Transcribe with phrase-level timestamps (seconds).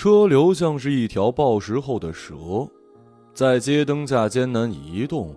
[0.00, 2.34] 车流像是一条暴食后的蛇，
[3.34, 5.36] 在街灯下艰难移动，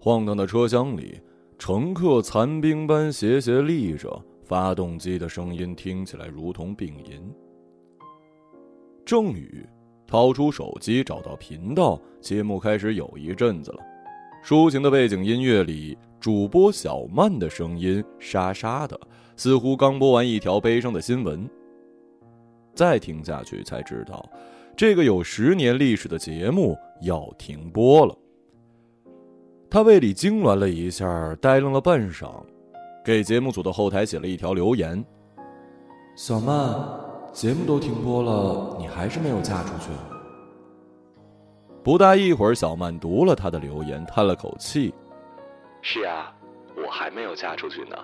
[0.00, 1.20] 晃荡的车厢里，
[1.58, 7.30] 乘客残兵般斜斜立着，发动机的声音听起来如同病吟。
[9.04, 9.68] 郑宇
[10.06, 13.80] 掏出手机找到频道，节目开始有一阵子了。
[14.42, 18.98] 抒情的背景音乐里，主播小曼的声音沙沙的，
[19.36, 21.46] 似乎刚播完一条悲伤的新闻。
[22.80, 24.26] 再听下去才知道，
[24.74, 28.16] 这个有十年历史的节目要停播了。
[29.68, 32.42] 他胃里痉挛了一下，呆愣了半晌，
[33.04, 35.04] 给节目组的后台写了一条留言
[36.16, 36.74] ：“小曼，
[37.34, 39.90] 节目都停播了，你还是没有嫁出去。”
[41.84, 44.94] 不大一会儿，小曼读了他的留言，叹了口气
[45.82, 46.34] ：“是啊，
[46.82, 47.96] 我还没有嫁出去呢。”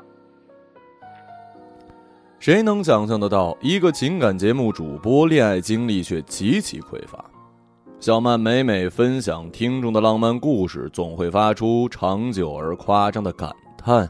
[2.39, 7.25] 谁能想象得到，一个情感节目主播恋爱经历却极其匮乏？
[7.99, 14.09] 小曼每每分享听众的浪漫故事，总会发出长久而夸张的感叹：“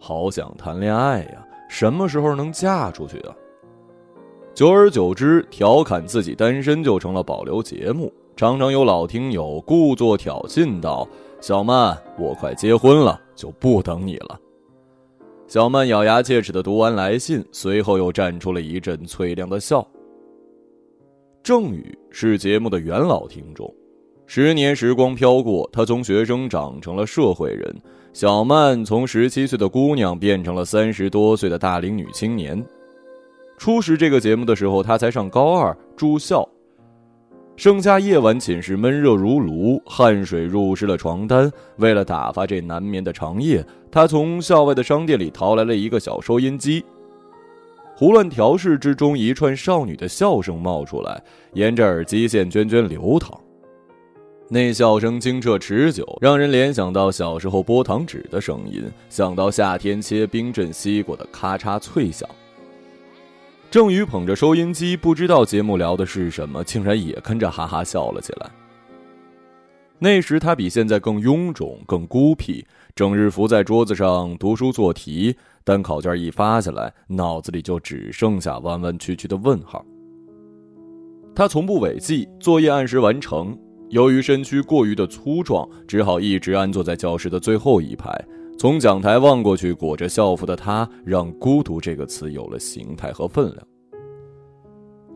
[0.00, 3.34] 好想谈恋爱呀，什么时候能嫁出去啊？”
[4.54, 8.12] 久而久之，调侃自己单身就成了保留节目。
[8.36, 11.06] 常常有老听友故作挑衅道
[11.42, 14.40] ：“小曼，我快结婚了，就不等你了。”
[15.50, 19.84] 小曼咬牙切齿的读完来信，随后又绽出了一阵脆亮的笑。
[21.42, 23.68] 郑宇是节目的元老听众，
[24.26, 27.68] 十年时光飘过，他从学生长成了社会人；
[28.12, 32.64] 小曼从十七岁的姑娘变成了三十多岁的大龄女青年。
[33.58, 36.48] 初识这个节目的时候，他才上高二住校。
[37.56, 41.50] 盛夏夜晚，寝室闷热如炉，汗水入湿了床单。
[41.76, 46.84] 为了打发这难眠的长夜，他从校外的商店里淘来了一个小收音机。
[47.94, 53.38] 胡乱调试之中，一串少女的笑声冒出来，沿着耳机线涓涓流淌。
[54.48, 62.28] 那笑声清澈持久，让人联想到小时候剥糖纸的声音，想到夏天切冰镇西瓜的咔嚓脆响。
[63.70, 68.50] 郑宇捧着收音机，不知道节目聊的是什么，竟然也跟着哈哈笑了起来。
[70.02, 79.84] 那时他比现在更臃肿、更孤僻，整日伏在桌子上读书做题，但考卷一发下来，脑子里就只剩下弯弯曲曲的问号。
[81.34, 83.56] 他从不违纪，作业按时完成。
[83.90, 88.10] 由于身躯过于的粗壮，只好一直安坐在教室的最后一排。
[88.58, 93.69] 从讲台望过去，裹着校服的他，让“孤独”这个词有了形态和分量。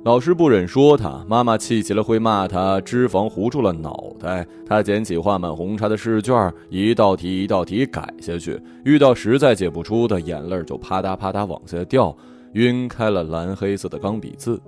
[0.04, 4.47] 老师不忍说他，妈妈气急了会骂他脂肪糊住了脑袋。
[4.66, 8.60] 他捡起画满红叉的试卷，一道题一道题改下去。
[8.84, 12.15] 遇到实在解不出的，眼泪就啪嗒啪嗒往下掉，
[12.53, 14.60] 晕开了蓝黑色的钢笔字。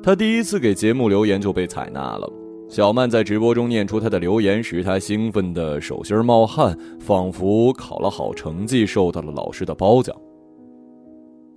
[0.00, 2.32] 他第一次给节目留言就被采纳了。
[2.68, 10.16] 小曼在直播中念出他的留言时，他兴奋的手心冒汗，仿佛考了好成绩，受到了老师的褒奖。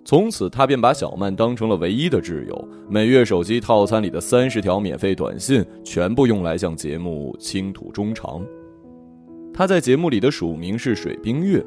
[0.09, 8.43] 从此，他便把小曼当成了唯一的挚友，每月手机套餐里的三十条免费短信，全部用来向节目倾吐衷肠。
[9.53, 11.63] 他在节目里的署名是水冰月，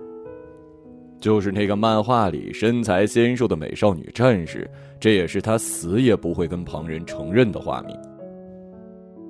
[1.21, 7.97] 就是那个漫画里身材纤瘦的美少女战士，这也是他死也不会跟旁人承认的化名。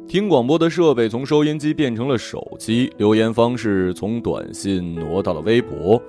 [0.08, 6.02] 听广播的设备从收音机变成了手机，留言方式从短信挪到了微博。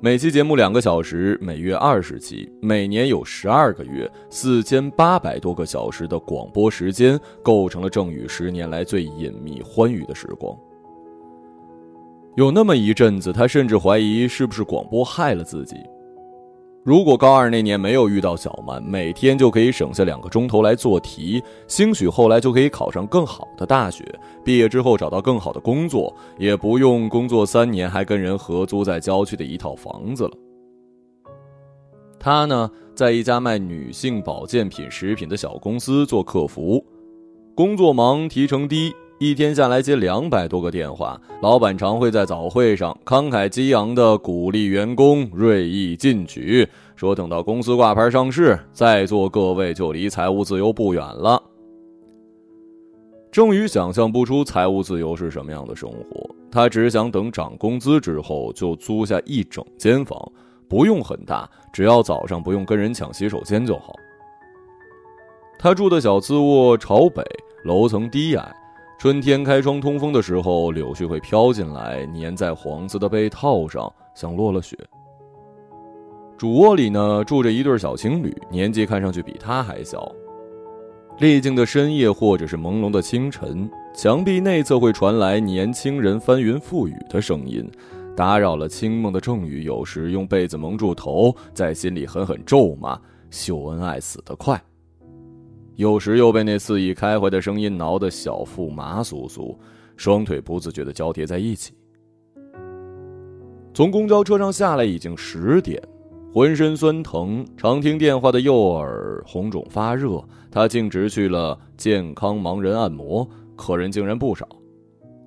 [0.00, 10.56] 每期节目两个小时，每月二十期，每年有十二个月，四千八百多个小时的广播时间，构成了郑宇十年来最隐秘欢愉的时光。
[12.36, 15.74] 有那么一阵子，他甚至怀疑是不是广播害了自己。
[16.88, 24.02] 如果高二那年没有遇到小曼，每天就可以省下两个钟头来做题，兴许后来就可以考上更好的大学，
[24.42, 30.30] 毕业之后找到更好的工作，也不用工作三年还跟人合租在郊区的一套房子了。
[32.18, 36.82] 他呢，在一家卖女性保健品食品的小公司做客服，
[37.54, 38.90] 工作忙，提成低。
[39.20, 46.64] 一天下来接两百多个电话，老板常会在早会上慷慨激昂地鼓励员工锐意进取，
[46.98, 51.40] 说等到公司挂牌上市，在座各位就离财务自由不远了。
[53.30, 60.20] 郑宇想象不出财务自由是什么样的生活，他只想等涨工资之后就租下一整间房，
[60.68, 63.94] 不用很大，只要早上不用跟人抢洗手间就好。
[65.56, 67.22] 他住的小次卧朝北，
[67.62, 68.52] 楼层低矮。
[68.98, 74.76] 春天开窗通风的时候，柳絮会飘进来，粘在黄色的被套上，像落了雪。
[76.38, 80.14] 主卧里呢，住着一对小情侣，年纪看上去比他还小。
[81.18, 87.68] 历经的深夜或者是朦胧的清晨，墙壁内侧会传来年轻人翻云覆雨的声音，
[88.16, 89.64] 打扰了清梦的郑宇。
[89.64, 92.96] 有时用被子蒙住头，在心里狠狠咒骂
[93.30, 94.62] ：“秀恩爱死得快。”
[95.74, 99.56] 有时又被那肆意开怀的声音挠得小腹麻酥酥，
[99.96, 101.74] 双腿不自觉地交叠在一起。
[103.74, 105.82] 从公交车上下来已经十点。
[106.32, 113.26] 浑身酸疼，常听电话的右耳红肿发热，他径直去了健康盲人按摩，
[113.56, 114.46] 客人竟然不少。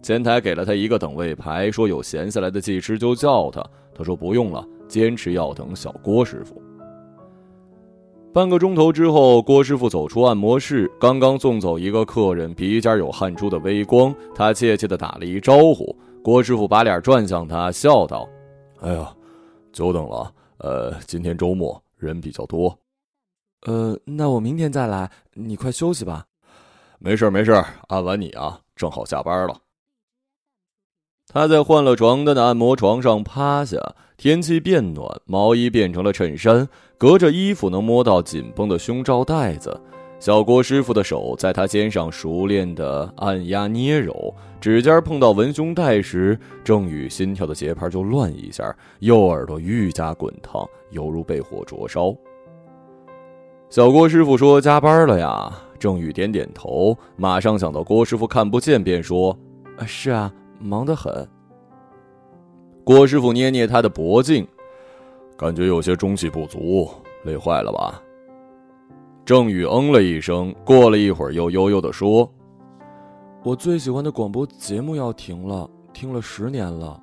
[0.04, 3.64] 前台给了他一个等位牌，说有闲下来的技师就叫他。
[3.94, 6.62] 他说不用了，坚持要等小郭师傅。
[8.32, 15.96] 半个钟头之后，郭师傅走出按摩室，刚刚送走一个客人，鼻尖有汗珠的微光，他怯怯地打了一招呼。
[16.24, 18.30] 郭师傅把脸转向他，笑道
[18.82, 19.12] ：“哎呀，
[19.74, 22.78] 久等了。”呃，今天周末人比较多，
[23.62, 25.12] 呃，那我明天再来。
[25.34, 26.28] 你快休息吧。
[27.00, 27.52] 没事没事
[27.88, 29.62] 按完你啊，正好下班了。
[31.28, 39.82] 他在换了床单的按摩床上趴下，天气变暖，毛衣变成了衬衫，隔着衣服能摸到紧绷的胸罩带子。
[40.22, 48.64] 小郭师傅的手在他肩上熟练的按压捏揉，指尖碰到文胸带时，郑宇心跳的节拍就乱一下，
[49.00, 52.16] 右耳朵愈加滚烫，犹如被火灼烧。
[53.68, 59.36] 小郭师傅说：“加班了呀？”郑宇点点头，马上想到郭师傅看不见，便说
[59.88, 61.28] ：“是啊，忙得很。”
[62.86, 64.48] 郭师傅捏捏他的脖颈，
[65.36, 66.88] 感觉有些中气不足，
[67.24, 68.00] 累坏了吧？
[69.32, 72.30] 郑宇嗯了一声，过了一会儿，又悠悠地说
[73.44, 77.02] ：“我最喜欢的广播节目要停了，听了十年了。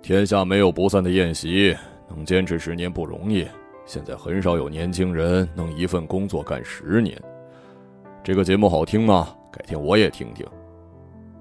[0.00, 1.76] 天下没有不散的宴席，
[2.08, 3.46] 能坚持十年不容易。
[3.84, 7.22] 现在很少有年轻人能一份工作干十年。
[8.24, 9.28] 这个节目好听吗？
[9.52, 10.46] 改天我也听听。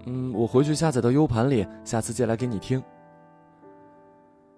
[0.08, 2.84] 嗯，我回去下载到 U 盘里，下次借来给你听。”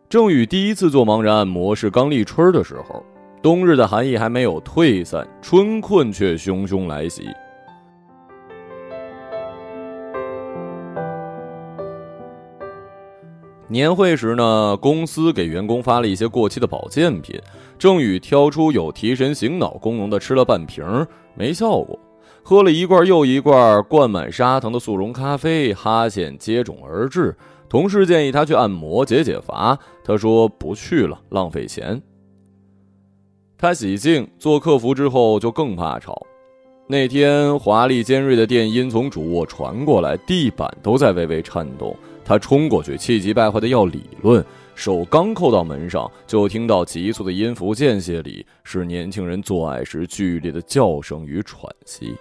[0.10, 3.06] 郑宇第一次做盲人按摩是刚立春的时候。
[3.42, 7.28] 冬日的寒意还没有退散，春困却汹汹来袭。
[13.68, 17.42] 年会时呢，公司给员工发了一些过期的保健品，
[17.80, 20.86] 郑宇挑出有提神醒脑功能的吃了半瓶，
[21.34, 21.98] 没效果；
[22.44, 27.36] 喝了一罐又一罐灌满砂糖的速溶咖啡，哈欠接踵而至。
[27.68, 32.00] 同事建议他去按摩解解乏，他说不去了，浪费钱。
[33.62, 36.20] 他洗净做客服之后就更怕吵。
[36.88, 41.96] 那天华丽尖锐的电音从主卧传过来，地板都在微微颤动。
[42.26, 44.44] 他冲过去，气急败坏的要理论，
[44.74, 52.16] 手刚扣到门上，就听到急促的音符间歇里是年轻人做爱时剧烈的叫声与喘息。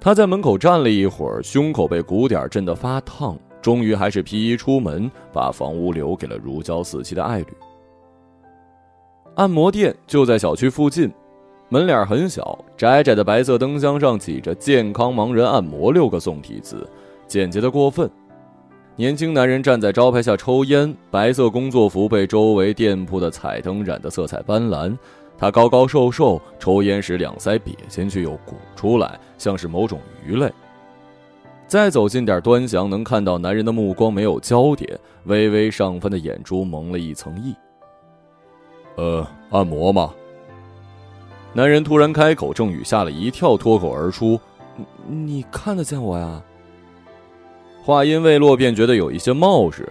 [0.00, 7.46] 他在门口站了一会儿，胸口被鼓点震得发烫，终于还是披衣出门，把房屋留给了如胶似漆的爱侣。
[9.40, 11.10] 按摩店就在小区附近，
[11.70, 16.86] 门脸很小，窄窄的白色灯箱上挤着“健康盲人按摩”六个宋体字，
[17.26, 18.10] 简洁的过分。
[18.96, 24.94] 年轻男人站在招牌下抽烟，白色工作服被周围店铺的彩灯染得色彩斑斓。
[25.38, 30.52] 他高高瘦瘦，抽烟时两腮瘪进去又鼓出来，像是某种鱼类。
[31.66, 37.54] 再走近点端详，能看到男人的目光没有焦点，微微上翻的眼珠蒙了一层翳。
[39.00, 40.12] 呃，按摩吗？
[41.54, 44.38] 男人突然开口，郑宇吓了一跳，脱口而出
[45.08, 46.42] ：“你看得见我呀？”
[47.82, 49.88] 话音未落，便觉得有一些冒失。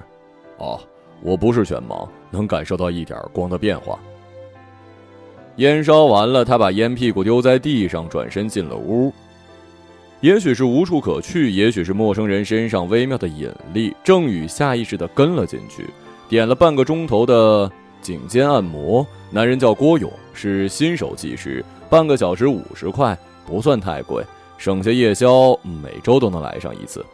[0.58, 0.80] 哦，
[1.24, 3.98] 我不是全盲，能感受到一点光的变化。
[5.56, 9.12] 烟烧完了，他把烟屁股丢在地上，转身进了屋。
[10.22, 15.88] 也许是无处可去，也许是陌生人身上微妙的引力，郑宇下意识的跟了进去，
[16.30, 17.72] 点了半个钟头的。
[18.01, 24.24] 颈肩按摩，男人叫郭勇，是新手技师，半个小时五十块，不算太贵，
[24.58, 27.06] 省下夜宵，每周都能来上一次。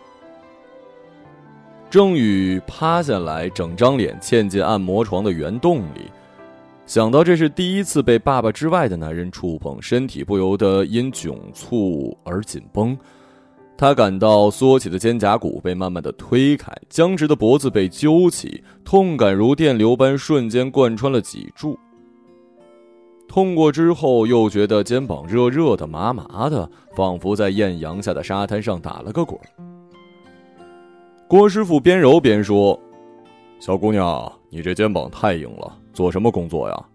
[1.89, 6.11] 郑宇趴下来，整张脸嵌进按摩床的圆洞里，
[6.85, 12.97] 想到这是第一次被爸爸之外的男人触碰，身体不由得因窘促而紧绷。
[13.77, 21.77] 他感到缩起的肩胛骨被慢慢的推开，僵直的脖子被揪起，痛感如电流般瞬间贯穿了脊柱。
[23.27, 29.37] 痛过之后，又觉得肩膀热热的、麻麻的，仿佛在艳阳下的沙滩上打了个滚。
[31.27, 32.79] 郭师傅边揉边说
[33.59, 36.85] ：“小姑娘，你这肩膀太硬了，做什么工作呀？”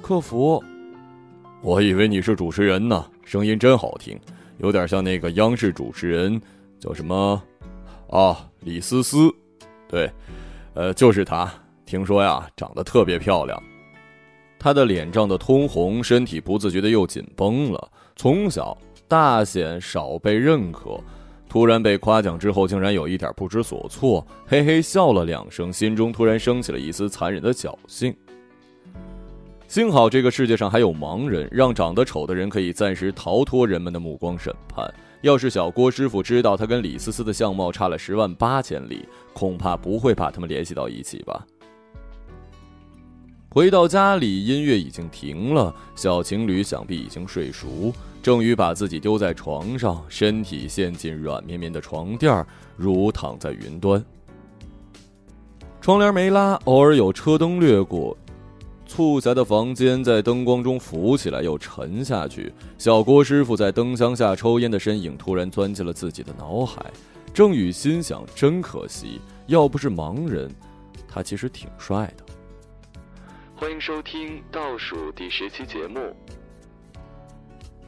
[0.00, 0.62] 客服。
[1.62, 4.16] 我以为你是主持人呢，声音真好听，
[4.58, 6.40] 有点像那个央视主持人，
[6.78, 7.42] 叫什么？
[8.10, 9.30] 啊，李思思。
[9.88, 10.10] 对，
[10.74, 11.52] 呃，就是她。
[11.84, 13.62] 听说呀，长得特别漂亮。
[14.58, 17.90] 她的脸涨得通红，身体不自觉的又紧绷了。
[18.16, 20.98] 从小大显少被认可，
[21.48, 28.12] 突然被夸奖之后，竟然有一点不知所措，嘿嘿笑了两声，心中突然升起了一丝残忍的侥幸。
[29.68, 34.88] 幸好这个世界上还有盲人，让长得丑的人可以暂时逃脱人们的目光审判。
[35.22, 41.44] 要是小郭师傅知道他跟李思思的相貌差了十万八千里，恐怕不会把他们联系到一起吧。
[43.48, 47.92] 回到家里，音乐已经停了，小情侣想必已经睡熟。
[48.22, 52.46] 郑宇把自己丢在床上，身体陷进软绵绵的床垫
[52.76, 54.04] 如躺在云端。
[55.80, 58.16] 窗帘没拉，偶尔有车灯掠过。
[58.86, 62.52] 促狭的房间在灯光中浮起来又沉下去。
[62.78, 66.84] 小郭师傅在灯箱下抽烟的身影突然钻进了自己的脑海。
[67.34, 70.50] 郑宇心想：真可惜，要不是盲人，
[71.06, 72.24] 他其实挺帅的。
[73.54, 75.98] 欢迎收听倒数第十期节目。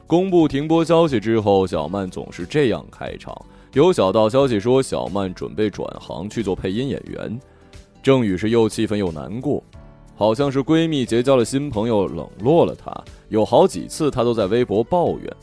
[0.07, 3.35] 公布停播消息之后，小曼总是这样开场：
[3.73, 7.41] 有小道消息说，小曼准备转行去做配音演员。
[8.03, 9.63] 郑宇是又气愤又难过。
[10.19, 12.93] 好像是闺蜜结交了新朋友，冷落了她。
[13.29, 15.37] 有好几次，她都在微博抱怨。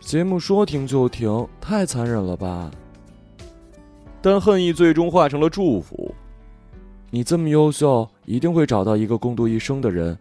[0.00, 2.70] 节目说停就停，太残忍了吧？
[4.22, 6.14] 但恨意最终化成了祝福。
[7.10, 10.18] 你这么优秀，一定会找到一个共度一生的人。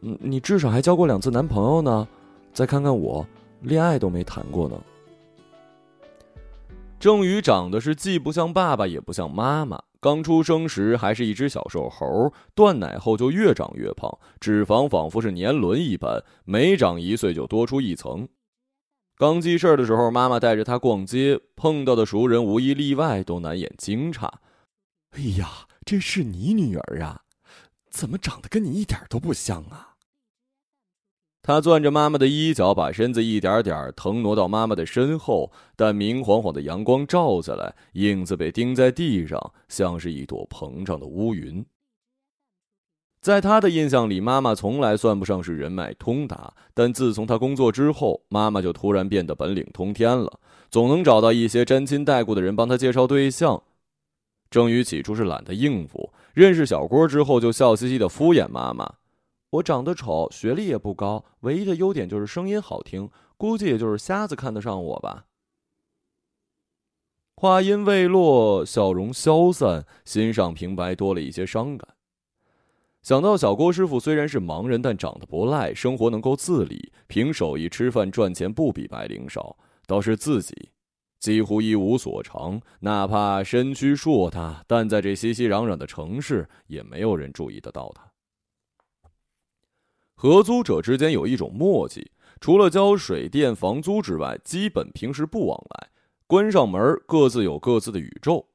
[0.00, 2.08] 嗯，你至少还交过两次男朋友呢。
[2.52, 3.24] 再看看我，
[3.60, 4.76] 恋爱都没谈过呢。
[6.98, 9.80] 郑宇长得是既不像爸爸，也不像妈妈。
[10.04, 18.28] 刚出生时还是一只小瘦猴，断奶后就越长越胖，脂肪仿佛是年轮一般，每长一岁就多出一层。
[19.16, 24.28] 刚记事儿的时候，妈妈带着他逛街，碰到的熟人无一例外都难掩惊诧
[25.16, 27.22] ：“哎呀，这是你女儿啊？
[27.88, 29.93] 怎么长得跟你一点都不像啊？”
[31.46, 35.52] 他攥着妈妈的衣角，把身子一点点腾挪到妈妈的身后。
[35.76, 41.62] 但明晃晃的阳光照下来，影子被钉在地上，像是一朵膨胀的乌云。
[43.20, 53.62] 在他的印象里，妈妈从来算不上是人脉通达，但自从他工作之后，妈妈就突然变得本领通天了，总能找到一些沾亲带故的人帮他介绍对象。
[54.48, 58.94] 郑宇起初是懒得应付，认识小郭之后，就笑嘻嘻的敷衍妈妈。
[59.54, 65.26] 我长得丑，学历也不高，唯一的优点就是声音好听，估计也就是瞎子看得上我吧。
[67.36, 71.94] 话音未落，笑容消散，心上平白多了一些伤感。
[73.02, 79.56] 想到小郭师傅虽然是盲人，但长得不赖，生活能够自理，凭手艺吃饭赚钱不比白领少，
[79.86, 80.70] 倒是自己
[81.20, 88.13] 几乎一无所长，哪怕身躯硕大，但在这熙熙攘攘的城市，也没有人注意得到他。
[90.14, 95.88] 合租者之间有一种默契，除了交水电房租之外，基本平时不往来。
[96.26, 98.48] 关上门，各自有各自的宇宙。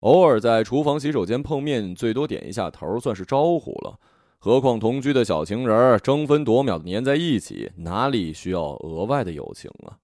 [0.00, 3.98] 偶尔在厨房、洗手间碰面，最多点一下头，算是招呼了。
[4.38, 9.98] 何况同居的小情人争分夺秒的粘在一起，哪里需要额外的友情啊？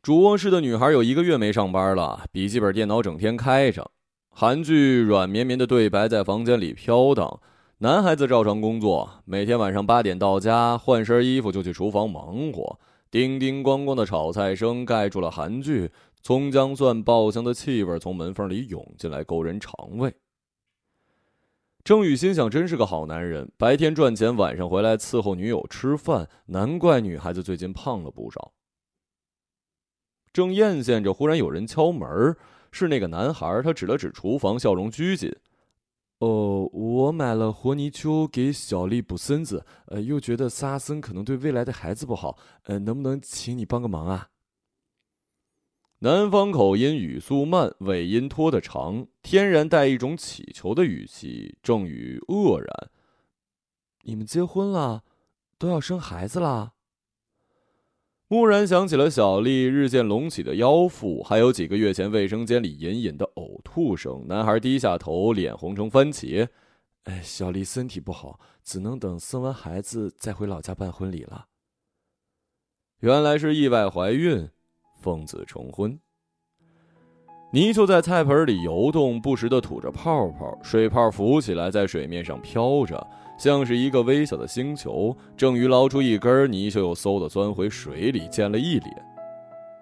[0.00, 3.90] 主卧室的女孩有一个月没上班了，笔记本电脑整天开着，
[4.30, 7.40] 韩剧软绵绵的对白在房间里飘荡。
[7.78, 12.78] 男孩子照常工作，每天晚上八点到家，换身衣服就去厨房忙活。
[13.10, 15.90] 叮叮咣咣的炒菜声盖住了韩剧，
[16.22, 20.14] 葱姜蒜爆香的气味从门缝里涌进来，勾人肠胃。
[21.82, 28.52] 郑宇心想，真是个好男人，白天赚钱，晚上回来伺候女友吃饭，难怪女孩子最近胖了不少。
[30.32, 32.36] 正艳羡着，忽然有人敲门，
[32.70, 35.34] 是那个男孩，他指了指厨房，笑容拘谨。
[36.18, 44.30] 哦，我买了活泥鳅给小丽补身子，呃，又觉得撒生可能对未来的孩子不好，呃，能不能请你帮个忙啊？
[45.98, 51.56] 南方口音语速慢，尾音拖得长，天然带一种乞求的语气。
[51.62, 52.90] 郑宇愕然
[54.04, 55.02] ：“你们结婚了，
[55.56, 56.73] 都要生孩子了？”
[58.28, 64.24] 蓦然想起了小丽日渐隆起的腰腹，还有几个月前卫生间里隐隐的呕吐声。
[64.26, 66.48] 男孩低下头，脸红成番茄。
[67.04, 71.46] 哎，小丽身体不好，只能等生完孩子再回老家办婚礼了。
[73.00, 74.48] 原来是意外怀孕，
[75.02, 76.00] 奉子成婚。
[77.54, 83.06] 泥鳅在菜盆里游动，不时地吐着泡泡，水泡浮起来，在水面上飘着，
[83.38, 85.16] 像是一个微小的星球。
[85.36, 88.92] 正鱼捞出一根，泥鳅又嗖地钻回水里，溅了一脸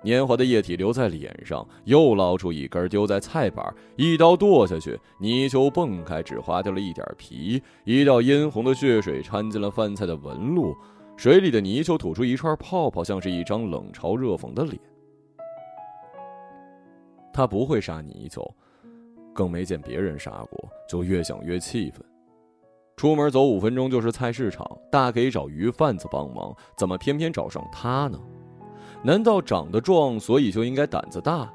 [0.03, 3.65] 黏滑的液体留在脸上，又捞出一根，丢在菜板，
[3.97, 10.77] 一刀剁下去，泥鳅蹦开，只划掉了一点皮，一道殷红的血水掺进了饭菜的纹路，
[11.17, 14.79] 水里的泥鳅吐出一串泡泡，像是一张冷嘲热讽的脸。
[17.33, 18.55] 他不会杀泥鳅，
[19.33, 22.05] 更没见别人杀过，就越想越气愤。
[22.97, 28.21] 出门走五分钟就是菜市场，大可以找鱼贩子帮忙，怎么偏偏找上他呢？
[29.03, 31.53] 难道长得壮，所以就应该胆子大？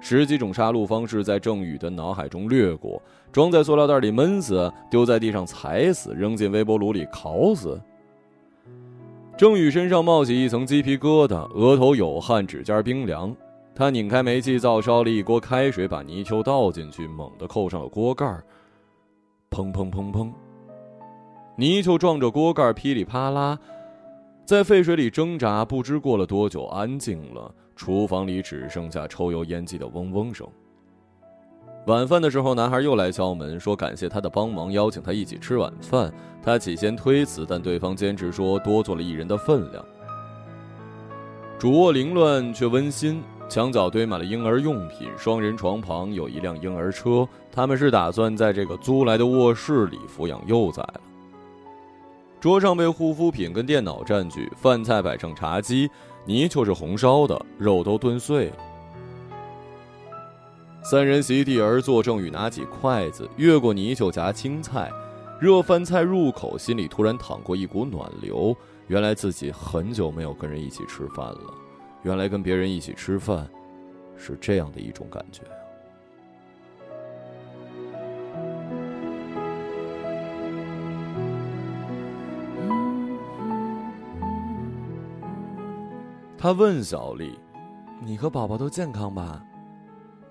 [0.00, 3.00] 十几种杀戮方式在郑宇的脑海中掠过：
[3.32, 7.80] 装在塑料袋里闷死，丢在地上踩死，扔进微波炉里烤死。
[9.36, 13.34] 郑宇身上冒起一层鸡皮疙瘩，额头有汗，指尖冰凉。
[13.74, 18.26] 他拧开煤气灶，烧了一锅开水，把泥鳅倒进去，猛地扣上了锅盖
[19.50, 20.30] 砰砰砰砰，
[21.56, 23.58] 泥鳅撞着锅盖噼里啪啦，
[24.44, 25.64] 在沸水里挣扎。
[25.64, 30.46] 不知过了多久，安静了，厨房里只剩下抽油烟机的嗡嗡声。
[31.86, 36.12] 晚饭的时候，男孩又来敲门，说感谢他的帮忙，邀请他一起吃晚饭。
[36.42, 39.84] 他起先推辞，但对方坚持说多做了一人的分量。
[41.58, 43.22] 主卧凌乱却温馨。
[43.52, 47.28] 墙角堆满了婴儿用品，双人床旁有一辆婴儿车。
[47.52, 51.00] 他们是打算在这个租来的卧室里抚养幼崽了。
[52.40, 55.90] 桌上被护肤品跟电脑占据，饭菜摆上茶几，
[56.24, 58.56] 泥鳅是红烧的，肉都炖碎了。
[60.82, 64.90] 三人席地而坐，郑宇拿起筷子，越过泥鳅夹青菜，
[65.38, 68.56] 热饭菜入口，心里突然淌过一股暖流。
[68.86, 71.54] 原来自己很久没有跟人一起吃饭了。
[72.02, 73.48] 原来跟别人一起吃饭，
[74.16, 75.42] 是这样的一种感觉
[86.36, 87.38] 他问小丽
[88.04, 89.44] ：“你和宝宝都健康吧？”“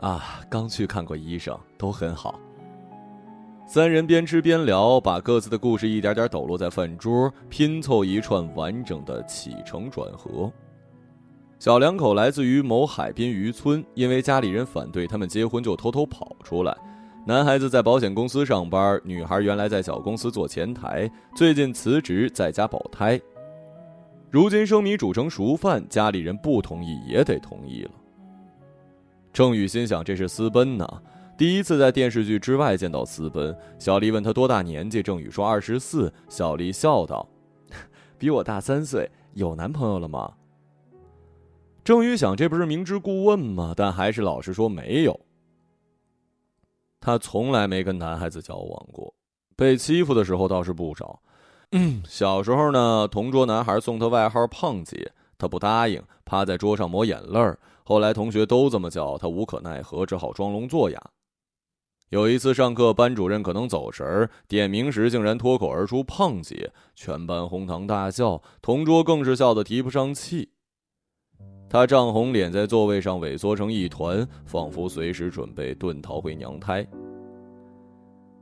[0.01, 2.37] 啊，刚去看过医生，都很好。”
[3.65, 10.51] 三人边吃边聊，把各自的故事一点点抖落在饭桌，拼凑一串完整的起承转合。
[11.61, 16.75] 小两口来自于某海滨渔村，因为家里人反对他们结婚，就偷偷跑出来。
[17.23, 23.21] 男孩子在保险公司上班，女孩原来在小公司做前台，最近辞职在家保胎。
[24.31, 27.91] 如今生米煮成熟饭，家里人不同意也得同意了。
[29.31, 31.03] 郑宇心想这是私奔呢，
[31.37, 33.55] 第一次在电视剧之外见到私奔。
[33.77, 36.11] 小丽问他多大年纪，郑宇说二十四。
[36.27, 37.29] 小丽笑道
[38.17, 40.33] ：“比我大三岁，有男朋友了吗？”
[41.83, 43.73] 郑宇想，这不是明知故问吗？
[43.75, 45.19] 但还是老实说没有。
[46.99, 49.11] 他从来没跟男孩子交往过，
[49.55, 51.19] 被欺负的时候倒是不少。
[52.05, 57.57] 小时候呢，同桌男孩送他外号“胖姐”，他不答应，趴在桌上抹眼泪儿。
[57.83, 61.01] 后来同学都这么叫他，无可奈何，只好装聋作哑。
[62.09, 70.49] 有一次上课，班主任可能走神儿，点名时竟然脱口而出“胖姐”，全班哄堂大笑，同桌更是笑得提不上气。
[71.71, 76.85] 他涨红脸，在座位上萎缩成一团，仿佛随时准备遁逃回娘胎。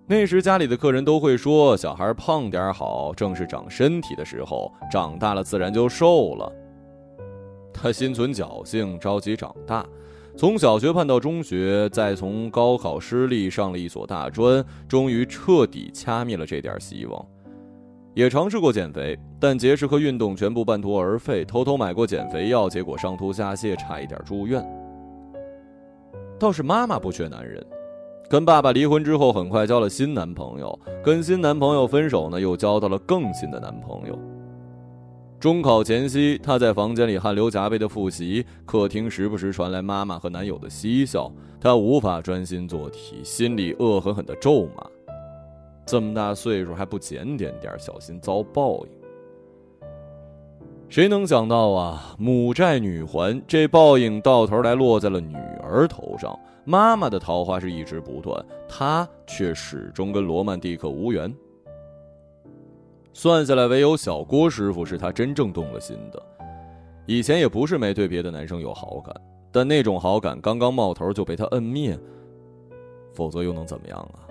[0.07, 6.51] 那时家里的客人都会说：“小孩胖点好，正是长身体的时候，长大了自然就瘦了。”
[7.71, 9.85] 他心存侥幸，着急长大，
[10.35, 17.23] 从小学盼到中学，再从高考失利上了一所大专，终于彻底掐灭了这点希望。
[18.19, 21.45] 也尝试过减肥，但节食和运动全部半途而废。
[21.45, 24.61] 偷偷买过减肥药，结果上吐下泻，差一点住院。
[26.37, 27.65] 倒是妈妈不缺男人，
[28.29, 30.77] 跟爸爸离婚之后，很快交了新男朋友。
[31.01, 34.19] 跟新男朋友分手呢，又交到了更新的男朋友。
[35.39, 44.85] 中考前夕，她在房间里汗流浃背的复习，客厅时不时传来妈妈和男友的嬉笑，她无法专心做题，心里恶狠狠地咒骂。
[45.89, 48.91] 这么大岁数还不检点点，小心遭报应。
[50.87, 56.39] 谁能想到啊，母债女还，这报应到头来落在了女儿头上。
[56.63, 61.35] 妈妈的桃花是一直不断，她却始终跟罗曼蒂克无缘。
[63.11, 66.21] 算下来，唯有小郭师傅是他真正动了心的。
[67.07, 69.15] 以前也不是没对别的男生有好感，
[69.51, 71.97] 但那种好感刚刚冒头就被他摁灭，
[73.11, 74.28] 否则又能怎么样啊？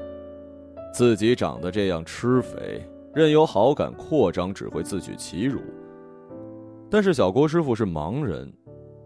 [0.93, 2.83] 自己长得这样吃肥，
[3.15, 5.61] 任由好感扩张，只会自取其辱。
[6.91, 8.53] 但是小郭师傅是盲人，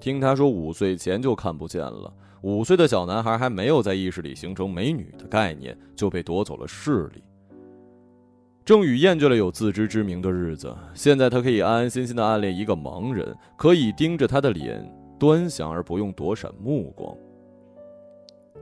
[0.01, 7.23] 听他说五岁前就看不见了，五岁的小男孩还没有在意识里形成美女的概念，就被夺走了视力。
[8.64, 17.12] 郑宇厌倦了有自知之明的日子，现在他可以安安心心的暗恋一个盲人，可以盯着他的脸端详而不用躲闪目光。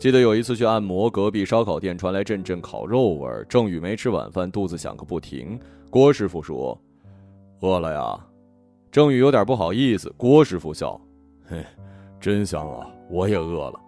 [0.00, 5.60] 记得有一次去按摩，隔壁烧烤店传来阵阵烤肉味儿，郑宇没吃晚饭，肚子响个不停。
[5.90, 6.80] 郭师傅说
[7.60, 8.18] ：“饿了呀。”
[8.90, 10.10] 郑宇有点不好意思。
[10.16, 10.98] 郭师傅笑
[11.46, 11.62] ：“嘿，
[12.18, 13.78] 真香啊，我也饿了。”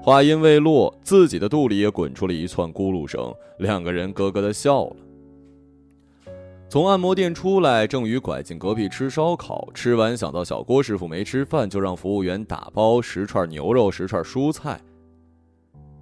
[0.00, 4.96] 话音未落，自己的肚里也滚出了一串咕噜声，两个人咯咯的笑了。
[6.68, 14.80] 从按摩店出来，郑宇拐进隔壁吃烧烤，吃完想到小郭师傅没吃饭，就让服务员打包十串牛肉、十串蔬菜。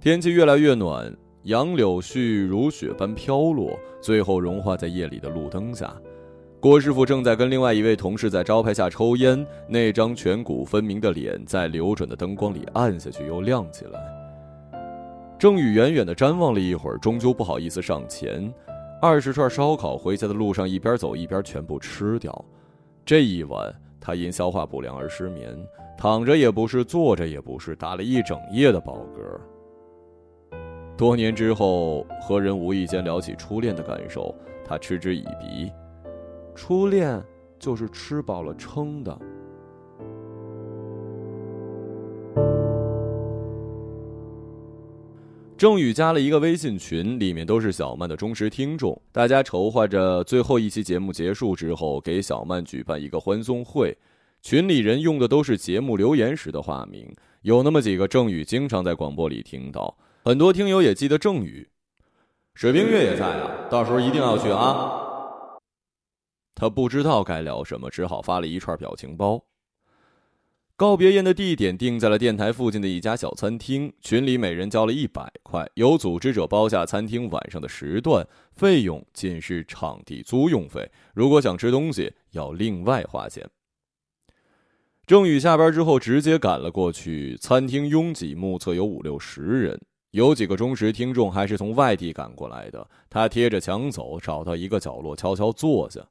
[0.01, 5.95] 天气越来越暖，杨柳絮如雪般飘落，最后融化在夜里的路灯下。
[6.59, 13.99] 郭师傅正在跟另外一位同事在招牌下抽烟，那张颧骨分明的脸在流转的灯光里暗下去又亮起来。
[15.37, 18.51] 郑宇远远地瞻望了一会儿，终究不好意思上前。
[18.99, 22.43] 二十串烧烤，回家的路上一边走一边全部吃掉。
[23.05, 25.55] 这一晚，他因消化不良而失眠，
[25.95, 29.39] 躺着也不是，坐着也不是，打了一整夜的饱嗝。
[31.01, 35.71] 多年之后，和人无意间聊起初恋的感受，他嗤之以鼻。
[36.53, 37.19] 初恋
[37.57, 39.19] 就是吃饱了撑的。
[45.57, 48.95] 郑宇加了一个微信群，里面都是小曼的忠实听众。
[49.11, 53.97] 大家筹划着最后一期节目结束之后，给小曼举办一个欢送会。
[54.43, 57.11] 群里人用的都是节目留言时的化名，
[57.41, 59.97] 有那么几个郑宇经常在广播里听到。
[60.23, 61.67] 很多听友也记得郑宇，
[62.53, 65.57] 水冰月也在啊，到时候一定要去啊。
[66.53, 69.43] 他不知道该聊什么，只好发了一串表情包。
[70.75, 83.49] 告别宴的地点定在了电台附近的一家小餐厅，群里每人交了一百块，由组织者包下餐厅晚上的时段，费用仅是场地租用费，如果想吃东西要另外花钱。
[85.07, 89.81] 郑宇下班之后直接赶了过去，餐厅拥挤，目测有五六十人，
[90.11, 92.85] 有几个忠实听众还是从外地赶过来的。
[93.09, 96.01] 他贴着墙走，找到一个角落悄悄坐下。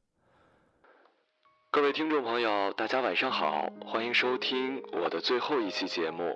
[1.71, 6.35] 各位听众朋友，大家晚上好，欢迎收听我的最后一期节目。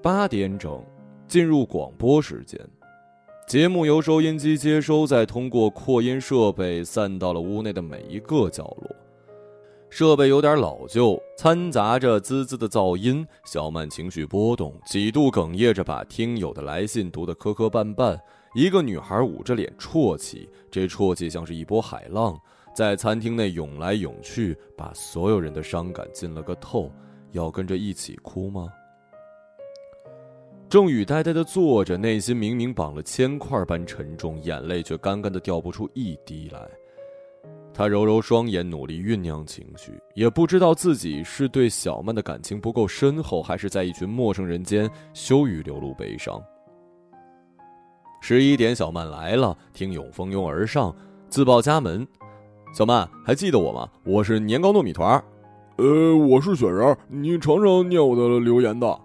[0.00, 0.80] 八点整，
[1.26, 2.60] 进入广播时间。
[3.48, 8.83] 节目由收音机接收，再通过扩音设备散到了屋内的每一个角落。
[9.96, 13.24] 设备有点老旧，掺杂着滋滋的噪音。
[13.44, 18.18] 小曼情绪波动，几度哽咽着把听友的来信读得磕磕绊绊。
[18.56, 22.36] 一个女孩捂着脸啜泣，这啜泣像是一波海浪，
[22.74, 26.90] 在餐厅内涌来涌去，把所有人的伤感浸了个透。
[27.30, 28.68] 要跟着一起哭吗？
[30.68, 36.68] 郑宇呆呆地坐着，内心明明绑了铅块般沉重，眼泪却干干的掉不出一滴来。
[37.76, 46.40] 他揉揉双眼，努力酝酿情绪，也不知道自己是对小曼的感情不够深厚，还是在一群陌生人间羞于流露悲伤。
[48.20, 50.94] 十一点，小曼来了，听友蜂拥而上，
[51.28, 52.06] 自报家门
[52.72, 53.88] ：“小曼，还记得我吗？
[54.04, 55.22] 我是年糕糯米团
[55.76, 59.00] 呃，我是雪人，你常常念我的留言的。”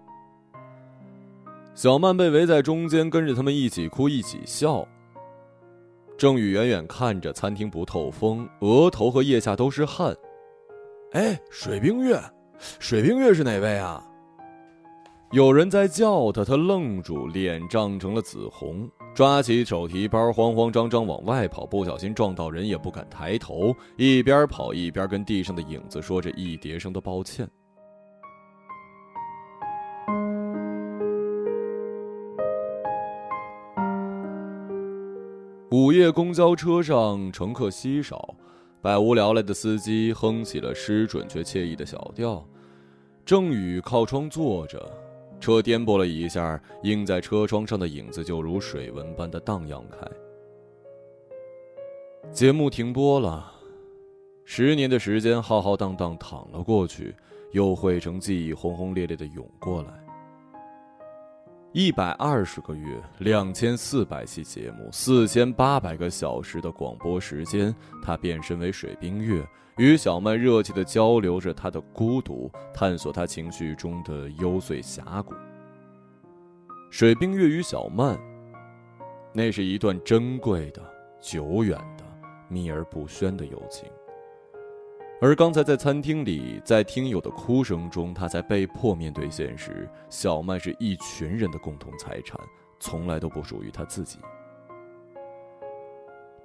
[1.73, 4.87] 小曼被围在中间，跟着他们一起哭，一起笑。
[6.19, 10.13] 郑宇远远看着，餐厅不透风，额头和腋下都是汗。
[11.13, 12.21] 哎，水冰月，
[12.77, 14.03] 水冰月是哪位啊？
[15.31, 27.47] 有人在叫他，他愣住，脸涨成了紫红，抓起手提包，慌慌张张往外跑，不小心撞到人，也不敢抬头，一边跑一边跟地上的影子说着一叠声的抱歉。
[35.71, 38.33] 午夜公交车上乘客稀少，
[38.81, 42.43] 百无聊赖的司机哼起了失准却惬意的小调。
[43.23, 44.91] 郑宇靠窗坐着，
[45.39, 50.07] 车颠簸了一下，映在车窗上的影子就如水纹般的荡漾开。
[52.31, 53.51] 节目停播了，
[54.45, 57.15] 十年的时间浩浩荡荡淌了过去，
[57.51, 60.08] 又汇成记忆轰轰烈烈的涌过来。
[61.71, 75.35] 一百二十个月，两千四百期节目，四千八百个小时的广播时间，他变身为水冰月，与小曼热切的交流着他的孤独，探索他情绪中的幽邃峡谷。
[76.89, 78.19] 水冰月与小曼，
[79.31, 80.81] 那是一段珍贵的、
[81.21, 82.03] 久远的、
[82.47, 83.87] 秘而不宣的友情。
[85.21, 92.39] 而刚才在餐厅里，在听友的哭声中，他才被迫面对现实：小曼是一群人的共同财产，
[92.79, 94.17] 从来都不属于他自己。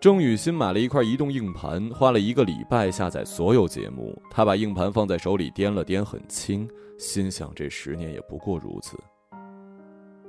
[0.01, 4.21] 郑宇新买了一块移动硬盘，花了一个礼拜下载所有节目。
[4.29, 8.99] 他把硬盘放在手里掂了掂，很轻，心想这十年也不过如此。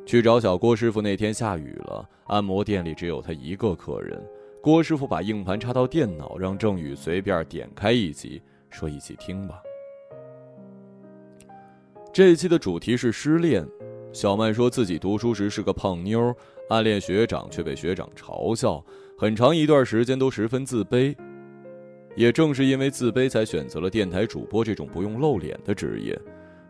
[0.05, 4.23] 去找小郭师傅那天下雨了，按摩店里只有他一个客人。
[4.65, 9.62] 郭师傅把硬盘插到电脑，让郑宇随便点开一集，说一起听吧。
[12.12, 13.63] 这一期的主题是失恋。
[14.12, 16.36] 小曼说自己读书时是个胖妞，
[16.67, 18.84] 暗恋学长却被学长嘲笑，
[19.15, 21.15] 很长一段时间都十分自卑。
[22.15, 26.19] 也正是因为自卑，才选择了电台主播这种不用露脸的职业。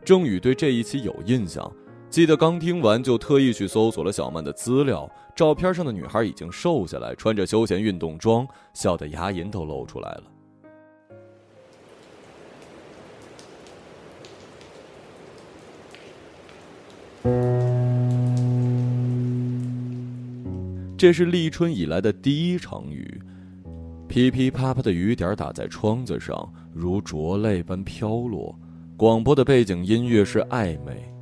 [0.04, 1.74] 郑宇对这一期有印象。
[2.16, 10.24] 记得刚听完就特意去搜索了小曼的资料，照片上的女孩已经瘦下来，穿着休闲运动装，笑得牙龈都露出来了。
[20.98, 23.22] 这是立春以来的第一场雨，
[24.08, 28.58] 噼噼啪啪的雨点打在窗子上，如浊泪般飘落。
[28.96, 31.14] 广播的背景音乐是暧昧。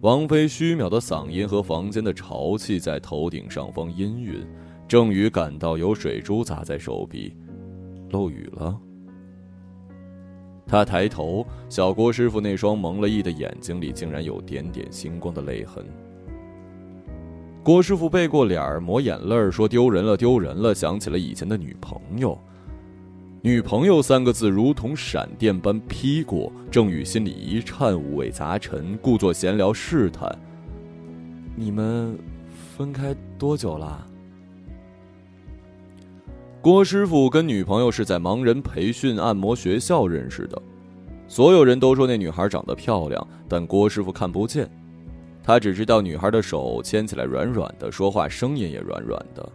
[0.00, 4.46] 王菲虚渺的嗓音和房间的潮气在头顶上方氤氲，
[4.86, 7.34] 郑宇感到有水珠砸在手臂，
[8.10, 8.78] 漏雨了。
[10.64, 15.84] 他抬头，小郭师傅那双蒙了翳的眼睛里竟然有点点星光的泪痕。
[17.64, 22.38] 郭师傅背过脸儿，抹眼泪说：“丢人了，丢人了！”想起了以前的女朋友。
[23.40, 30.28] 女朋友三个字如同闪电般劈过，郑宇心里一颤，五味杂陈，故作闲聊试探
[31.54, 32.18] ：“你们
[32.76, 34.04] 分开多久了？”
[36.60, 40.60] 郭师傅跟女朋友是在盲人培训按摩学校认识的，
[41.28, 44.68] 所有人都说那女孩长得漂亮，但郭师傅看不见，
[45.44, 49.48] 他只知道女孩的手牵起来软软的，说话声音也软软的。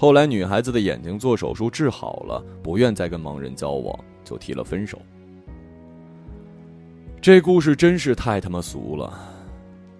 [0.00, 4.96] 后来，女孩子的眼睛做手术治好了，不愿再跟盲人交往，就提了分手。
[7.20, 9.12] 这故事真是太他妈俗了。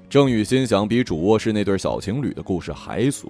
[0.09, 3.29] 郑宇心想，比主卧室那对小情侣的故事还俗。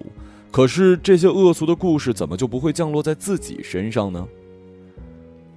[0.51, 4.29] 可是这些恶俗的故事，怎么就不会降落在自己身上呢？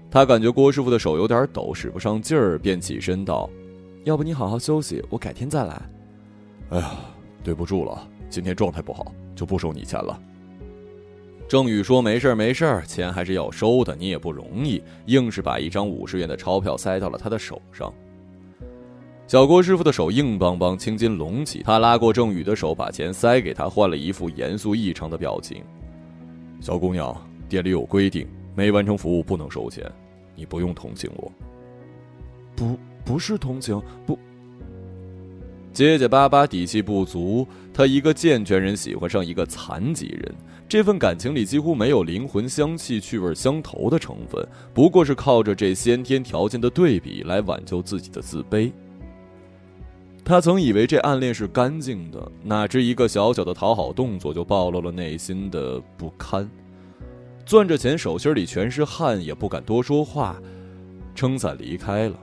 [0.09, 3.49] 他感觉郭师傅的手有点抖，使不上劲儿，便起身道
[4.05, 5.81] ：“要不你好好休息，我改天再来。”
[6.71, 6.91] 哎呀，
[7.43, 10.17] 对不住了，今天状态不好，就不收你钱了。
[11.51, 17.93] 郑宇说：“没事儿，没事儿，钱还是要收的，你也不容易。”硬是把一张五十元的钞票塞到了他的手上。
[19.27, 21.61] 小郭师傅的手硬邦邦，青筋隆起。
[21.61, 25.61] 他拉过郑宇的手，把钱塞给他，换了一副严肃异常的表情
[26.61, 27.13] ：“小姑娘，
[27.49, 29.83] 店里有规定，没完成服务不能收钱，
[30.37, 31.29] 你不用同情我。
[32.55, 34.17] ”“不，不是同情，不。”
[35.73, 37.45] 结结巴巴，底气不足。
[37.73, 40.33] 他一个健全人喜欢上一个残疾人。
[40.71, 44.41] 这份感情里几乎没有灵魂相契、趣味相投的成分，
[44.73, 48.71] 不过是靠着这先天条件的对比来挽救自己的自卑。
[50.23, 56.49] 他曾以为这暗恋是干净的，哪知一个小小的讨好动作就暴露了内心的不堪。
[57.45, 60.41] 攥着钱，手心里全是汗，也不敢多说话，
[61.13, 62.15] 撑伞离开了。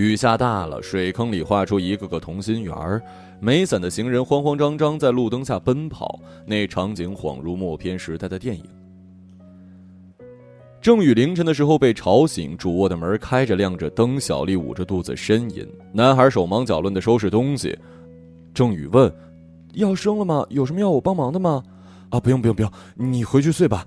[0.00, 3.02] 雨下大了，水坑里画出一个个同心圆儿，
[3.38, 8.64] 没伞的行人慌慌张张在路灯下奔跑，那场景恍如默片时代的电影。
[10.80, 17.78] 郑宇凌晨的时候被吵醒，主卧的门开着，亮着灯，小丽捂着肚子呻吟，男孩手忙脚乱的收拾东西。
[18.54, 19.12] 郑宇问
[19.74, 20.46] ：“要生了吗？
[20.48, 21.62] 有什么要我帮忙的吗
[22.08, 23.86] ？”“啊，不用不用不用，你回去睡吧。”“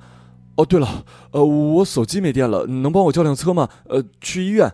[0.58, 3.68] 哦，对了，呃，我手机没电了，能帮我叫辆车吗？
[3.90, 4.72] 呃，去医院。”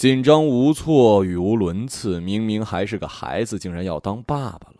[0.00, 2.20] 紧张无措，语无伦次。
[2.20, 4.76] 明明还是个孩子，竟然要当爸爸了。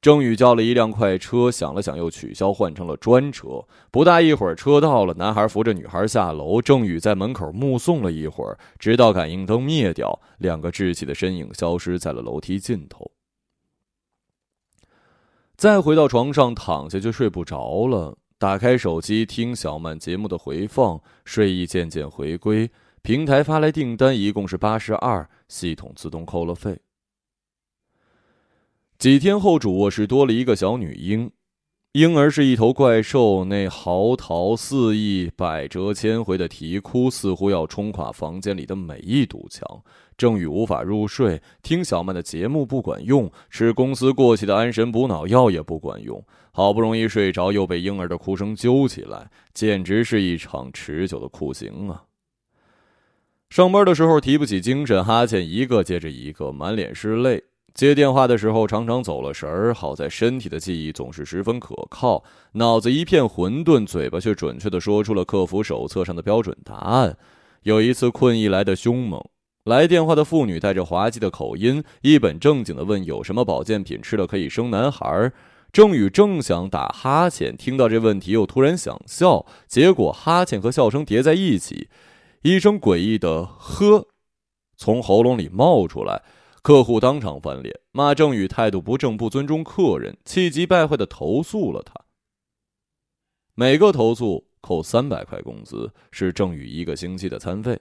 [0.00, 3.64] 郑宇叫了一辆快车，想了想，又取消，换成了专车。
[3.92, 6.60] 不大一会儿，车到了，男孩扶着女孩下楼。
[6.60, 13.08] 郑宇在门口目送了一会儿，直到感应灯灭掉，两个稚气的身影消失在了楼梯尽头。
[15.56, 18.18] 再回到床上躺下，就睡不着了。
[18.36, 22.68] 打开手机听小曼节目的回放，睡意渐渐回归。
[23.02, 26.78] 平台发来订单，一共是八十二，系统自动扣了费。
[28.98, 31.30] 几天后，主卧室多了一个小女婴，
[31.92, 39.66] 婴儿是一头怪兽，那嚎啕四溢、百折千回的啼哭，似乎要冲垮房间里的每一堵墙。
[40.18, 46.22] 郑宇无法入睡，听小曼的节目不管用，吃公司过期的安神补脑药也不管用。
[46.52, 52.04] 好不容易睡着，又被婴儿的哭声揪起来，简直是一场持久的酷刑啊！
[53.50, 57.42] 上班的时候提不起精神，哈欠一个接着一个，满脸是泪。
[57.74, 67.16] 接电话的时候常常走了神儿，好在身体的记忆总是十分可靠，脑子一片混沌，嘴巴却准确地说出了客服手册上的标准答案。
[67.64, 69.20] 有一次困意来得凶猛，
[69.64, 75.32] 来电话的妇女带着滑稽的口音，一本正经地问有什么保健品吃了可以生男孩。
[75.72, 81.88] 郑宇正想打哈欠，听到这问题又突然想笑，结果哈欠和笑声叠在一起，
[82.42, 84.08] 一声诡异的“呵”
[84.74, 86.22] 从喉咙里冒出来。
[86.62, 91.94] 客户当场翻脸，骂郑宇态度不正、不尊重客人，气急败坏的投诉了他。
[93.54, 97.78] 每个投诉扣三百块工资，是郑宇一个星期的餐费。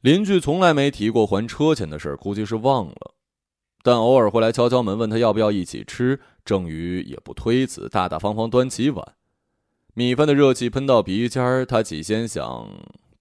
[0.00, 3.14] 邻居从来没提过还车钱的事估计是忘了，
[3.82, 6.20] 但偶尔会来敲敲门，问他要不要一起吃。
[6.44, 9.14] 郑宇也不推辞，大大方方端起碗，
[9.94, 12.68] 米饭的热气喷到鼻尖儿，他起先想。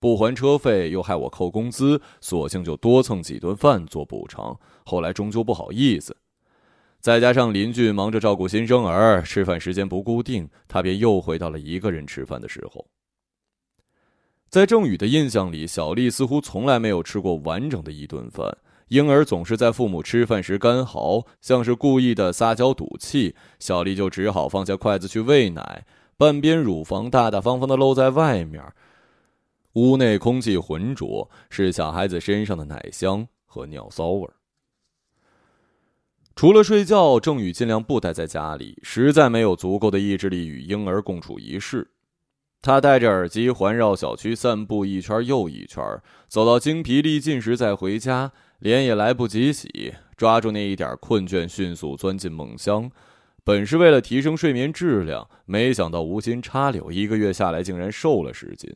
[0.01, 4.57] 不还车费又害我扣工资，索性就多蹭几顿饭做补偿。
[4.85, 6.15] 后来终究不好意思，
[7.01, 12.85] 再加上邻居忙着照顾新生儿，吃饭时间不固定，他便又回到了一个人吃饭的时候。
[14.49, 25.85] 在郑宇的印象里，小丽似乎从来没有吃过完整的一顿饭，婴儿总是在父母吃饭时干嚎，像是故意的撒娇赌气，小丽就只好放下筷子去喂奶，
[26.19, 28.61] 半边乳房大大方方的露在外面。
[29.75, 34.33] 屋内空气浑浊，是小孩子身上的奶香和尿骚味儿。
[36.35, 41.89] 除了睡觉，郑宇尽量不待在家里，实在没有足够的意志力与婴儿共处一室。
[42.61, 45.81] 他戴着耳机环绕小区散步一圈又一圈，
[46.27, 52.91] 走到精疲力尽时再回家，脸也来不及洗，抓住那一点困倦，迅速钻进梦乡。
[53.49, 58.71] 本是为了提升睡眠质量，没想到无心插柳，一个月下来竟然瘦了十斤。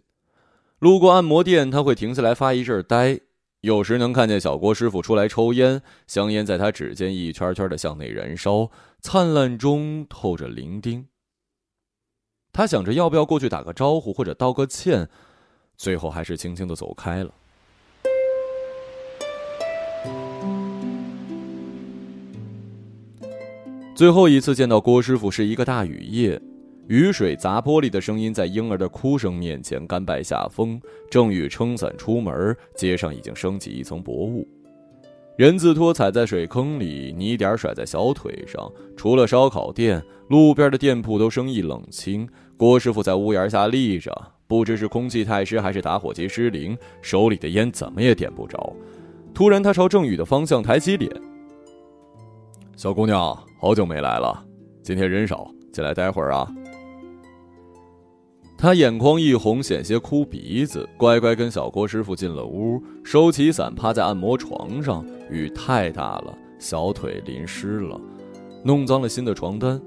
[0.79, 3.19] 路过按摩店，他会停下来发一阵呆。
[3.61, 11.05] 有时能看见小郭师傅出来抽烟，香烟在他指尖一圈圈的向内燃烧，灿烂中透着伶仃。
[12.51, 15.07] 他想着要不要过去打个招呼或者道个歉，
[15.77, 17.31] 最后还是轻轻的走开了。
[24.03, 26.37] 最后一次见到郭师傅是一个大雨夜。
[26.89, 30.77] 雨水砸玻璃的声音在婴儿的哭声面前甘拜下风。
[31.09, 34.45] 郑宇撑伞出门，街上已经升起一层薄雾，
[35.37, 38.69] 人字拖踩在水坑里，泥点甩在小腿上。
[38.97, 42.27] 除了烧烤店，路边的店铺都生意冷清。
[42.57, 44.13] 郭师傅在屋檐下立着，
[44.47, 48.75] 不知是空气太湿还是打火机失灵，手里的烟怎么也点不着。
[49.33, 51.09] 突然，他朝郑宇的方向抬起脸
[52.75, 54.45] ：“小姑娘，好久没来了，
[54.81, 56.45] 今天人少，进来待会儿啊。”
[58.59, 65.05] 他眼眶一红，险些哭鼻子，乖乖跟小郭师傅进了屋，收起伞，趴在按摩床上。
[65.31, 67.97] 雨太大了，小腿淋湿了，
[68.65, 69.81] 弄脏了新的床单。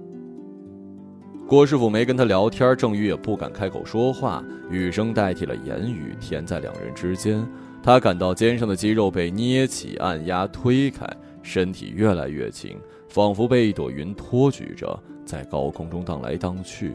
[1.47, 7.47] 郭师傅没跟他聊天，郑宇也不敢开口说话，雨声代替了言语，填在两人之间。
[7.83, 11.07] 他感到肩上的肌肉被捏起、按压、推开，
[11.43, 12.75] 身体越来越轻，
[13.17, 16.93] 仿佛被一朵云托举着，在高空中荡来荡去。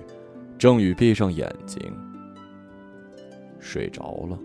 [0.56, 1.82] 郑宇闭上眼睛，
[3.60, 4.38] 睡着了。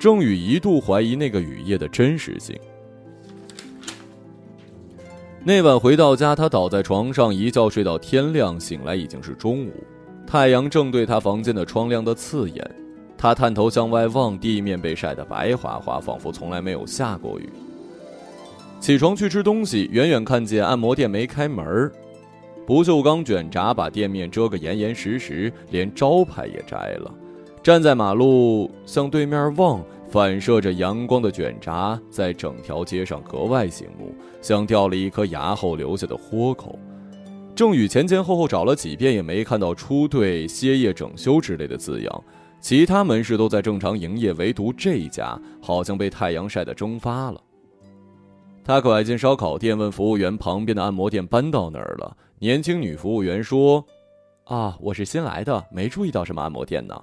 [0.00, 2.58] 郑宇一度怀疑那个雨夜的真实性。
[5.44, 9.70] 那晚回到家，他倒在床上，一觉睡到天亮，醒来已经是中午，
[10.26, 12.68] 太阳正对他房间的窗亮的刺眼。
[13.18, 17.48] 他探头向外望，地面被晒得白花花，仿佛从来没有下过雨。
[18.78, 21.90] 起床去吃东西，远远看见按摩店没开门
[22.66, 27.10] 不锈钢卷闸把店面遮个严严实实，连招牌也摘了。
[27.62, 36.78] 站在马路向对面望，反射着阳光的卷闸在整条街上格外醒目，像掉了一颗牙后留下的豁口。
[37.54, 42.24] 郑宇前前后后找了几遍，也没看到出队、歇业、整修之类的字样。
[42.66, 47.40] 其他门市都在正常营业，唯独这一家好像被太阳晒得蒸发了。
[48.64, 53.84] 他拐进烧烤店，问服务员：“旁边的按摩店搬到哪儿了？”年轻女服务员说
[54.46, 57.00] ：“啊，我是新来的，没注意到什么按摩店呢。”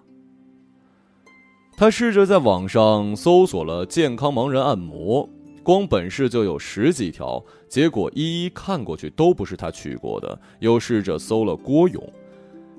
[1.78, 5.30] 他试着在网上搜索了健康盲人按摩，
[5.64, 10.38] 光本市就有十几条，结果一一看过去都不是他去过的。
[10.59, 12.03] 又试着搜了郭勇，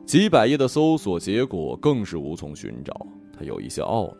[0.06, 3.06] 几百页的搜索结果更是无从寻找。
[3.36, 4.16] 他有一些懊恼，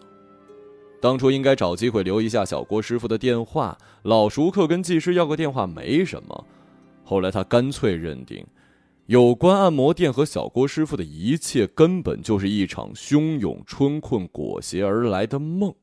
[1.01, 6.47] 当初应该找机会留一下小郭师傅的电话，老熟客跟技师要个电话没什么。
[7.05, 8.45] 后来他干脆认定。
[9.07, 15.75] 有关按摩店和小郭师傅的一切，根本就是一场汹涌春困裹挟而来的梦。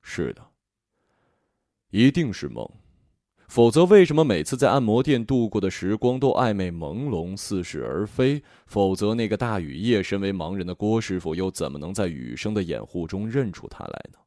[0.00, 0.42] 是的，
[1.90, 2.66] 一定是梦，
[3.48, 8.42] 否则为什么每次在按摩店度过的时光都暧昧朦胧、似是而非？
[8.66, 14.18] 否则那个大雨夜，身为盲人的郭师傅又怎么能在雨声的掩护中认出他来呢？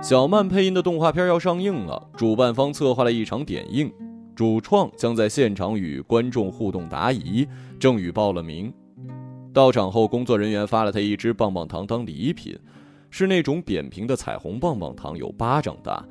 [0.00, 3.90] 小曼配音的动画片要上映了，主办方策划了一场点映，
[4.34, 7.46] 主创将在现场与观众互动答疑。
[7.80, 8.72] 郑宇报了名，
[9.54, 12.58] 到场后，工作人员发了他一支棒棒糖当礼品，
[13.08, 16.04] 是那种扁平的彩虹棒棒糖，有巴掌大。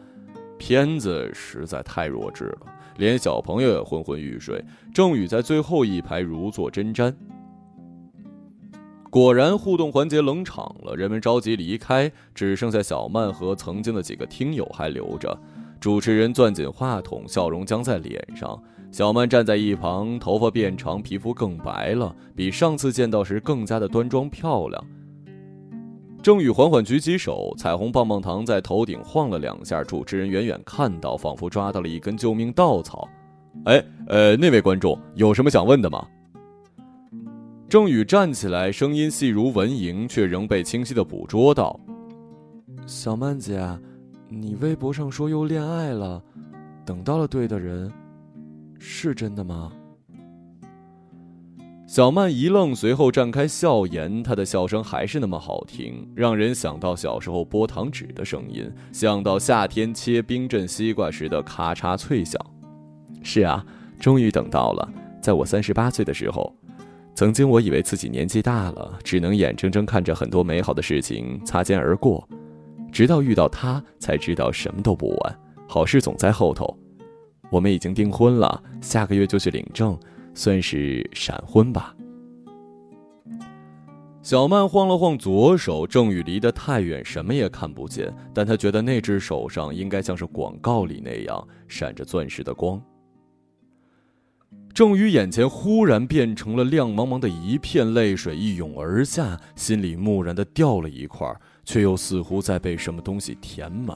[0.58, 2.60] 片子实在太弱智了，
[2.96, 4.64] 连小朋友也昏昏欲睡。
[4.94, 7.14] 郑宇在最后一排如坐针毡。
[9.10, 15.38] 果然，互动环节冷场了，人们着急离开，只剩下小曼和曾经的几个听友还留着。
[15.82, 18.58] 主持人攥紧话筒，笑容僵在脸上。
[18.94, 24.86] 小曼站在一旁，头发变长，皮肤更白了，比上次见到时更加的端庄漂亮。
[26.22, 33.10] 郑宇缓缓举起手，彩虹棒棒糖在头顶晃了两下，主持人远远看到，仿佛抓到了一根救命稻草。
[33.66, 36.08] 哎，呃，那位观众有什么想问的吗？
[37.68, 41.80] 郑宇站起来，声音细如蚊蝇，却仍被清晰的捕捉到。
[42.86, 43.60] 小曼姐，
[44.30, 46.22] 你微博上说又恋爱了，
[46.86, 47.92] 等到了对的人，
[48.86, 49.72] 是真的吗？
[51.88, 62.38] 小曼一愣，随后绽开笑颜，她的笑声还是那么好听，让人想到小时候剥糖纸的声音，想到夏天切冰镇西瓜时的咔嚓脆响。
[63.22, 63.66] 是啊，
[64.02, 66.54] 终于等到了，在我三十八岁的时候。
[67.16, 72.28] 曾经我以为自己年纪大了，只能眼睁睁看着很多美好的事情擦肩而过，
[72.92, 76.78] 直到遇到他，才知道什么都不晚，好事总在后头。
[77.54, 79.96] 我们已经订婚了，下个月就去领证，
[80.34, 81.96] 算是闪婚吧。
[84.24, 92.82] 小曼晃了晃左手，郑宇离得太远，什么也看不见，但他觉得那只手上应该像是广告里那样闪着钻石的光。
[94.74, 101.32] 郑宇眼前忽然变成了亮茫茫的一片，泪水一涌而下，心里木然的掉了一块，
[101.64, 103.96] 却又似乎在被什么东西填满。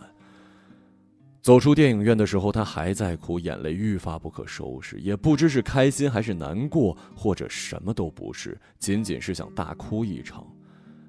[1.47, 10.45] 走出电影院的时候，他还在哭，眼泪愈发不可收拾，也不知是开心还是难过，或者什么都不是，仅仅是想大哭一场。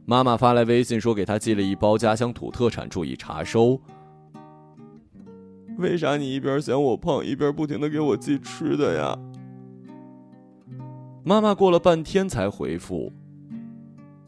[0.07, 3.80] 妈妈发来微信说给他寄了一包家乡土特产，注意查收。
[5.76, 9.18] 为啥你一边嫌我胖，一边不停的给我寄吃的呀？
[11.24, 13.12] 妈妈过了半天才回复：“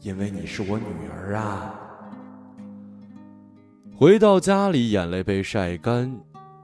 [0.03, 1.73] 因为你是我女儿啊。”
[4.01, 6.11] 回到家里，眼泪被晒干，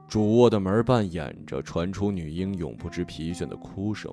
[0.07, 4.11] 主卧的门半掩着，传出女婴永不知疲倦的哭声。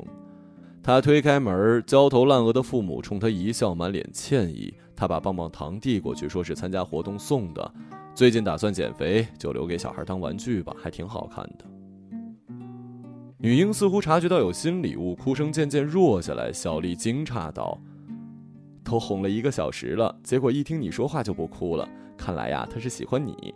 [0.83, 4.75] 他推开门，焦头烂额的父母冲他一笑，满脸歉意。
[4.95, 7.75] 他把棒棒糖递过去，说是参加活动送的，
[8.15, 11.65] 最近打算减肥，就留给小孩当玩具吧，还挺好看的。
[13.39, 16.53] 女婴似乎察觉到有新礼物，哭声渐渐弱下来。
[16.53, 17.81] 小丽惊诧道
[18.85, 21.89] ：“都哄了一个小时了，结果一听你说话就不哭了。
[22.17, 23.55] 看来呀，他是喜欢你。”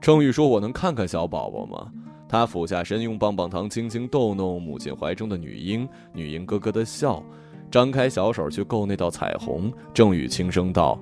[0.00, 1.90] 郑宇说：“我能看看小宝宝吗？”
[2.28, 5.88] 他俯下身，用棒棒糖轻轻逗弄母亲怀中的女婴。
[6.12, 7.22] 女婴咯咯的笑，
[7.70, 9.72] 张开小手去够那道彩虹。
[9.92, 10.98] 郑宇轻声道：“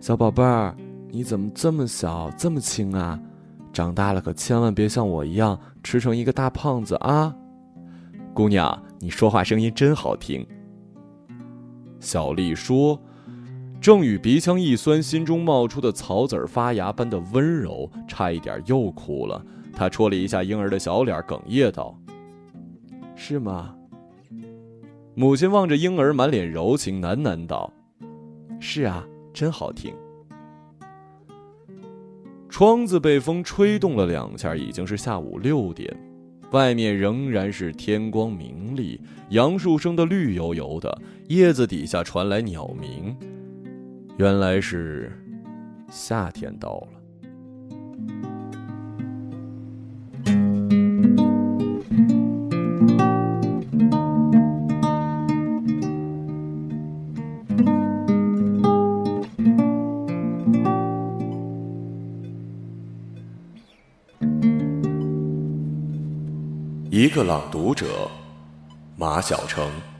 [0.00, 0.74] 小宝贝儿，
[1.10, 3.20] 你怎么这么小，这么轻啊？”
[3.72, 7.34] 长大了可千万别像我一样吃成一个大胖子啊！
[8.32, 10.46] 姑娘，你说话声音真好听。
[12.00, 12.98] 小丽说。
[13.84, 19.44] 郑宇鼻腔一酸，心中冒出的草籽发芽般的温柔，差一点又哭了。
[19.74, 21.94] 他戳了一下婴儿的小脸，哽咽道
[23.14, 23.76] ：“是吗？”
[25.14, 27.70] 母亲望着婴儿，满脸柔情，喃喃道
[28.58, 29.94] ：“是啊，真好听。”
[32.48, 35.94] 窗子被风吹动了两下，已经是下午六点，
[36.52, 43.14] 外面仍然是天光明丽，杨树生的绿油油的，叶子底下传来鸟鸣，
[44.16, 45.10] 原来是
[45.90, 46.88] 夏天到了。
[66.88, 68.08] 一个朗读者
[68.96, 69.93] 马晓成。